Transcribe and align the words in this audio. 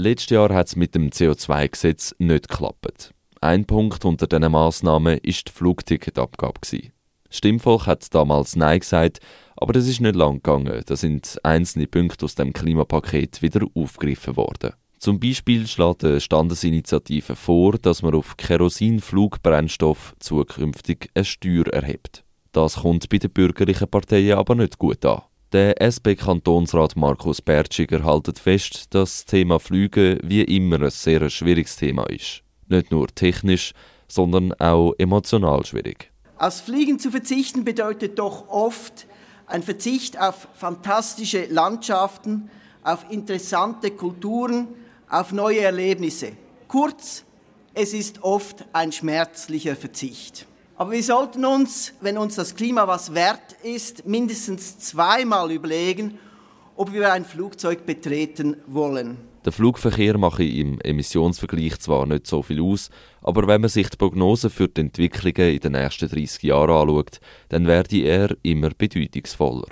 Letztes 0.00 0.30
Jahr 0.30 0.54
hat 0.54 0.68
es 0.68 0.76
mit 0.76 0.94
dem 0.94 1.10
CO2-Gesetz 1.10 2.14
nicht 2.18 2.48
geklappt. 2.48 3.12
Ein 3.40 3.64
Punkt 3.64 4.04
unter 4.04 4.28
diesen 4.28 4.52
Massnahmen 4.52 5.14
war 5.14 5.20
die 5.20 5.52
Flugticketabgabe. 5.52 6.60
Das 6.60 6.80
Stimmvolk 7.36 7.88
hat 7.88 8.14
damals 8.14 8.54
Nein 8.54 8.78
gesagt, 8.78 9.18
aber 9.56 9.72
das 9.72 9.88
ist 9.88 10.00
nicht 10.00 10.14
lang 10.14 10.34
gegangen. 10.34 10.84
Da 10.86 10.94
sind 10.94 11.40
einzelne 11.42 11.88
Punkte 11.88 12.26
aus 12.26 12.36
dem 12.36 12.52
Klimapaket 12.52 13.42
wieder 13.42 13.66
aufgegriffen 13.74 14.36
worden. 14.36 14.74
Zum 15.00 15.18
Beispiel 15.18 15.66
schlägt 15.66 16.04
eine 16.04 16.20
Standesinitiative 16.20 17.34
vor, 17.34 17.72
dass 17.72 18.02
man 18.02 18.14
auf 18.14 18.36
Kerosin-Flugbrennstoff 18.36 20.14
zukünftig 20.20 21.10
eine 21.14 21.24
Steuer 21.24 21.66
erhebt. 21.72 22.22
Das 22.52 22.82
kommt 22.82 23.08
bei 23.08 23.18
den 23.18 23.32
bürgerlichen 23.32 23.88
Parteien 23.88 24.38
aber 24.38 24.54
nicht 24.54 24.78
gut 24.78 25.04
an. 25.04 25.22
Der 25.52 25.80
SP-Kantonsrat 25.80 26.94
Markus 26.94 27.40
Bertschiger 27.40 28.04
hält 28.04 28.38
fest, 28.38 28.92
dass 28.94 29.20
das 29.20 29.24
Thema 29.24 29.58
Flüge 29.58 30.18
wie 30.22 30.42
immer 30.42 30.82
ein 30.82 30.90
sehr 30.90 31.30
schwieriges 31.30 31.76
Thema 31.76 32.04
ist. 32.10 32.42
Nicht 32.68 32.90
nur 32.90 33.06
technisch, 33.06 33.72
sondern 34.08 34.52
auch 34.60 34.92
emotional 34.98 35.64
schwierig. 35.64 36.10
Aus 36.36 36.60
Fliegen 36.60 36.98
zu 36.98 37.10
verzichten 37.10 37.64
bedeutet 37.64 38.18
doch 38.18 38.46
oft 38.48 39.06
ein 39.46 39.62
Verzicht 39.62 40.20
auf 40.20 40.48
fantastische 40.52 41.46
Landschaften, 41.46 42.50
auf 42.82 43.06
interessante 43.10 43.90
Kulturen, 43.90 44.68
auf 45.08 45.32
neue 45.32 45.60
Erlebnisse. 45.60 46.32
Kurz, 46.68 47.24
es 47.72 47.94
ist 47.94 48.22
oft 48.22 48.66
ein 48.74 48.92
schmerzlicher 48.92 49.76
Verzicht. 49.76 50.46
Aber 50.78 50.92
wir 50.92 51.02
sollten 51.02 51.44
uns, 51.44 51.92
wenn 52.00 52.16
uns 52.16 52.36
das 52.36 52.54
Klima 52.54 52.86
was 52.86 53.12
wert 53.12 53.56
ist, 53.64 54.06
mindestens 54.06 54.78
zweimal 54.78 55.50
überlegen, 55.50 56.20
ob 56.76 56.92
wir 56.92 57.12
ein 57.12 57.24
Flugzeug 57.24 57.84
betreten 57.84 58.56
wollen. 58.68 59.16
Der 59.44 59.50
Flugverkehr 59.50 60.16
mache 60.18 60.44
im 60.44 60.80
Emissionsvergleich 60.80 61.80
zwar 61.80 62.06
nicht 62.06 62.28
so 62.28 62.42
viel 62.44 62.62
aus, 62.62 62.90
aber 63.22 63.48
wenn 63.48 63.60
man 63.60 63.70
sich 63.70 63.90
die 63.90 63.96
Prognosen 63.96 64.50
für 64.50 64.68
die 64.68 64.82
Entwicklungen 64.82 65.52
in 65.52 65.58
den 65.58 65.72
nächsten 65.72 66.08
30 66.08 66.44
Jahren 66.44 66.70
anschaut, 66.70 67.18
dann 67.48 67.66
werde 67.66 67.96
er 67.96 68.36
immer 68.44 68.70
bedeutungsvoller. 68.70 69.66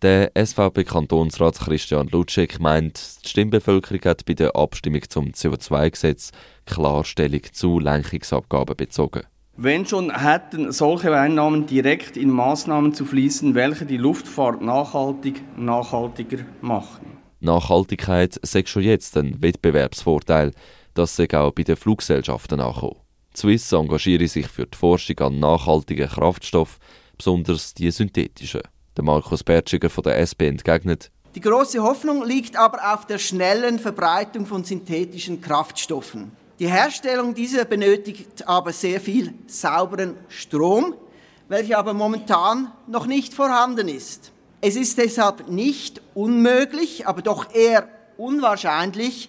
Der 0.00 0.30
SVP-Kantonsrat 0.36 1.58
Christian 1.58 2.06
Lutschek 2.06 2.60
meint, 2.60 3.24
die 3.24 3.28
Stimmbevölkerung 3.28 4.04
hat 4.04 4.24
bei 4.26 4.34
der 4.34 4.54
Abstimmung 4.54 5.02
zum 5.08 5.32
CO2-Gesetz 5.32 6.30
Klarstellung 6.66 7.42
zu 7.52 7.80
Lenkungsabgaben 7.80 8.76
bezogen. 8.76 9.22
Wenn 9.56 9.84
schon 9.84 10.10
hätten 10.10 10.72
solche 10.72 11.14
Einnahmen 11.14 11.66
direkt 11.66 12.16
in 12.16 12.30
Maßnahmen 12.30 12.94
zu 12.94 13.04
fließen, 13.04 13.54
welche 13.54 13.84
die 13.84 13.98
Luftfahrt 13.98 14.62
nachhaltig 14.62 15.42
nachhaltiger 15.58 16.38
machen. 16.62 17.18
Nachhaltigkeit 17.40 18.40
sei 18.42 18.62
schon 18.64 18.82
jetzt 18.82 19.14
ein 19.18 19.42
Wettbewerbsvorteil, 19.42 20.52
das 20.94 21.16
sei 21.16 21.28
auch 21.34 21.52
bei 21.52 21.64
den 21.64 21.76
Fluggesellschaften 21.76 22.60
ankommen. 22.60 22.96
Swiss 23.36 23.72
engagiere 23.72 24.26
sich 24.26 24.48
für 24.48 24.66
die 24.66 24.76
Forschung 24.76 25.18
an 25.20 25.38
nachhaltigen 25.38 26.08
Kraftstoffen, 26.08 26.80
besonders 27.18 27.74
die 27.74 27.90
synthetischen. 27.90 28.62
Der 28.96 29.04
Markus 29.04 29.44
Bertschiger 29.44 29.90
von 29.90 30.04
der 30.04 30.18
SP 30.20 30.48
entgegnet. 30.48 31.10
Die 31.34 31.40
große 31.40 31.82
Hoffnung 31.82 32.24
liegt 32.26 32.56
aber 32.56 32.94
auf 32.94 33.06
der 33.06 33.18
schnellen 33.18 33.78
Verbreitung 33.78 34.46
von 34.46 34.64
synthetischen 34.64 35.42
Kraftstoffen. 35.42 36.32
Die 36.58 36.68
Herstellung 36.68 37.34
dieser 37.34 37.64
benötigt 37.64 38.46
aber 38.46 38.72
sehr 38.72 39.00
viel 39.00 39.34
sauberen 39.46 40.16
Strom, 40.28 40.94
welcher 41.48 41.78
aber 41.78 41.94
momentan 41.94 42.72
noch 42.86 43.06
nicht 43.06 43.34
vorhanden 43.34 43.88
ist. 43.88 44.32
Es 44.60 44.76
ist 44.76 44.98
deshalb 44.98 45.48
nicht 45.48 46.00
unmöglich, 46.14 47.06
aber 47.06 47.22
doch 47.22 47.52
eher 47.52 47.88
unwahrscheinlich, 48.16 49.28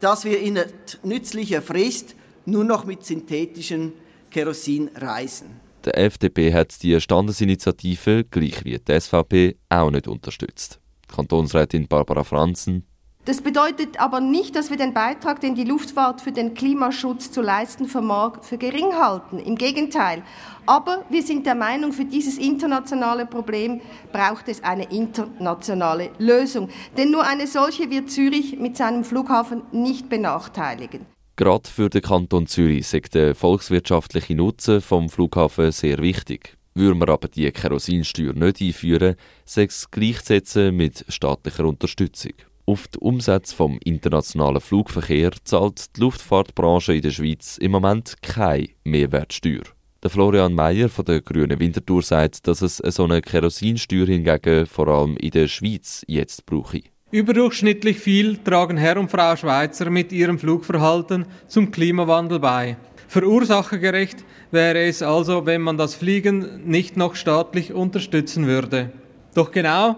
dass 0.00 0.24
wir 0.24 0.40
in 0.40 0.58
nützlicher 1.04 1.62
Frist 1.62 2.16
nur 2.44 2.64
noch 2.64 2.84
mit 2.84 3.04
synthetischem 3.04 3.92
Kerosin 4.30 4.90
reisen. 4.96 5.60
Der 5.84 5.98
FDP 5.98 6.52
hat 6.52 6.82
die 6.82 7.00
Standesinitiative, 7.00 8.24
gleich 8.24 8.64
wie 8.64 8.78
die 8.78 9.00
SVP, 9.00 9.56
auch 9.68 9.90
nicht 9.90 10.08
unterstützt. 10.08 10.80
Kantonsrätin 11.14 11.86
Barbara 11.86 12.24
Franzen. 12.24 12.86
Das 13.24 13.40
bedeutet 13.40 14.00
aber 14.00 14.20
nicht, 14.20 14.56
dass 14.56 14.70
wir 14.70 14.76
den 14.76 14.94
Beitrag, 14.94 15.40
den 15.40 15.54
die 15.54 15.62
Luftfahrt 15.62 16.20
für 16.20 16.32
den 16.32 16.54
Klimaschutz 16.54 17.30
zu 17.30 17.40
leisten 17.40 17.86
vermag, 17.86 18.42
für 18.42 18.58
gering 18.58 18.94
halten. 18.94 19.38
Im 19.38 19.54
Gegenteil. 19.54 20.24
Aber 20.66 21.04
wir 21.08 21.22
sind 21.22 21.46
der 21.46 21.54
Meinung, 21.54 21.92
für 21.92 22.04
dieses 22.04 22.36
internationale 22.36 23.24
Problem 23.24 23.80
braucht 24.12 24.48
es 24.48 24.64
eine 24.64 24.90
internationale 24.90 26.10
Lösung. 26.18 26.68
Denn 26.96 27.12
nur 27.12 27.24
eine 27.24 27.46
solche 27.46 27.90
wird 27.90 28.10
Zürich 28.10 28.58
mit 28.58 28.76
seinem 28.76 29.04
Flughafen 29.04 29.62
nicht 29.70 30.08
benachteiligen. 30.08 31.06
Gerade 31.36 31.68
für 31.68 31.88
den 31.88 32.02
Kanton 32.02 32.48
Zürich 32.48 32.92
ist 32.92 33.14
der 33.14 33.36
volkswirtschaftliche 33.36 34.34
Nutzen 34.34 34.80
vom 34.80 35.08
Flughafen 35.08 35.70
sehr 35.70 35.98
wichtig. 35.98 36.56
Würden 36.74 36.98
wir 36.98 37.08
aber 37.08 37.28
die 37.28 37.50
Kerosinsteuer 37.52 38.32
nicht 38.32 38.60
einführen, 38.60 39.14
sei 39.44 39.64
es 39.64 39.88
gleichzusetzen 39.92 40.76
mit 40.76 41.04
staatlicher 41.08 41.66
Unterstützung. 41.66 42.32
Auf 42.72 42.88
die 42.88 43.00
Umsätze 43.00 43.54
vom 43.54 43.78
internationalen 43.84 44.62
Flugverkehr 44.62 45.32
zahlt 45.44 45.94
die 45.94 46.00
Luftfahrtbranche 46.00 46.94
in 46.94 47.02
der 47.02 47.10
Schweiz 47.10 47.58
im 47.58 47.70
Moment 47.70 48.14
keine 48.22 48.68
Mehrwertsteuer. 48.84 49.64
Der 50.02 50.08
Florian 50.08 50.54
Meyer 50.54 50.88
von 50.88 51.04
der 51.04 51.20
Grünen 51.20 51.60
Winterthur 51.60 52.02
sagt, 52.02 52.48
dass 52.48 52.62
es 52.62 52.78
so 52.78 53.04
eine 53.04 53.20
Kerosinsteuer 53.20 54.06
hingegen 54.06 54.64
vor 54.64 54.88
allem 54.88 55.18
in 55.18 55.32
der 55.32 55.48
Schweiz 55.48 56.02
jetzt 56.06 56.46
brauche. 56.46 56.80
Überdurchschnittlich 57.10 57.98
viel 57.98 58.38
tragen 58.38 58.78
Herr 58.78 58.96
und 58.96 59.10
Frau 59.10 59.36
Schweizer 59.36 59.90
mit 59.90 60.10
ihrem 60.10 60.38
Flugverhalten 60.38 61.26
zum 61.48 61.72
Klimawandel 61.72 62.38
bei. 62.38 62.78
Verursachergerecht 63.06 64.24
wäre 64.50 64.78
es 64.84 65.02
also, 65.02 65.44
wenn 65.44 65.60
man 65.60 65.76
das 65.76 65.94
Fliegen 65.94 66.64
nicht 66.64 66.96
noch 66.96 67.16
staatlich 67.16 67.74
unterstützen 67.74 68.46
würde. 68.46 68.92
Doch 69.34 69.50
genau 69.50 69.96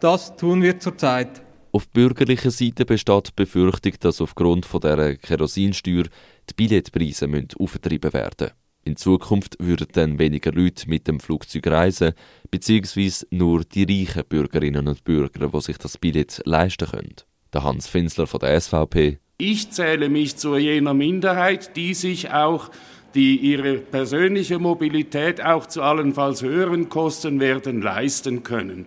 das 0.00 0.34
tun 0.34 0.60
wir 0.60 0.80
zurzeit. 0.80 1.45
Auf 1.76 1.90
bürgerlicher 1.90 2.50
Seite 2.50 2.86
besteht 2.86 3.26
die 3.26 3.32
Befürchtung, 3.36 3.92
dass 4.00 4.22
aufgrund 4.22 4.64
von 4.64 4.80
der 4.80 5.18
Kerosinsteuer 5.18 6.04
die 6.48 6.54
Billetpreise 6.56 7.28
aufgetrieben 7.58 8.14
werden 8.14 8.34
müssen. 8.40 8.54
In 8.84 8.96
Zukunft 8.96 9.58
würden 9.58 9.88
dann 9.92 10.18
weniger 10.18 10.52
Leute 10.52 10.88
mit 10.88 11.06
dem 11.06 11.20
Flugzeug 11.20 11.66
reisen, 11.66 12.14
beziehungsweise 12.50 13.26
nur 13.28 13.62
die 13.64 13.84
reichen 13.84 14.24
Bürgerinnen 14.26 14.88
und 14.88 15.04
Bürger, 15.04 15.50
die 15.50 15.60
sich 15.60 15.76
das 15.76 15.98
Billett 15.98 16.40
leisten 16.46 16.88
können. 16.88 17.16
Der 17.52 17.62
Hans 17.62 17.88
Finsler 17.88 18.26
von 18.26 18.40
der 18.40 18.58
SVP. 18.58 19.18
Ich 19.36 19.70
zähle 19.70 20.08
mich 20.08 20.38
zu 20.38 20.56
jener 20.56 20.94
Minderheit, 20.94 21.76
die 21.76 21.92
sich 21.92 22.30
auch 22.30 22.70
die 23.14 23.36
ihre 23.36 23.74
persönliche 23.76 24.58
Mobilität 24.58 25.44
auch 25.44 25.66
zu 25.66 25.82
allenfalls 25.82 26.40
höheren 26.40 26.88
Kosten 26.88 27.38
werden 27.38 27.82
leisten 27.82 28.44
können. 28.44 28.86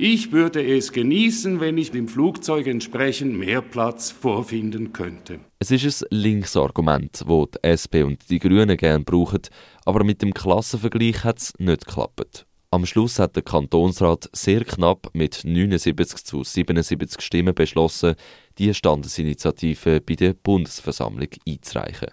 Ich 0.00 0.30
würde 0.30 0.64
es 0.64 0.92
genießen, 0.92 1.58
wenn 1.58 1.76
ich 1.76 1.92
im 1.92 2.06
Flugzeug 2.06 2.68
entsprechend 2.68 3.36
mehr 3.36 3.60
Platz 3.60 4.12
vorfinden 4.12 4.92
könnte. 4.92 5.40
Es 5.58 5.72
ist 5.72 6.04
ein 6.04 6.16
Linksargument, 6.16 7.24
das 7.26 7.46
die 7.50 7.66
SP 7.66 8.06
und 8.06 8.30
die 8.30 8.38
Grünen 8.38 8.76
gerne 8.76 9.02
brauchen, 9.02 9.42
aber 9.84 10.04
mit 10.04 10.22
dem 10.22 10.32
Klassenvergleich 10.32 11.24
hat 11.24 11.38
es 11.38 11.52
nicht 11.58 11.84
geklappt. 11.84 12.46
Am 12.70 12.86
Schluss 12.86 13.18
hat 13.18 13.34
der 13.34 13.42
Kantonsrat 13.42 14.30
sehr 14.32 14.64
knapp 14.64 15.10
mit 15.14 15.40
79 15.44 16.24
zu 16.24 16.44
77 16.44 17.20
Stimmen 17.20 17.54
beschlossen, 17.56 18.14
die 18.56 18.72
Standesinitiative 18.72 20.00
bei 20.00 20.14
der 20.14 20.34
Bundesversammlung 20.34 21.30
einzureichen. 21.44 22.10